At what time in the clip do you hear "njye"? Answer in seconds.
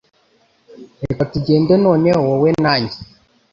2.81-2.97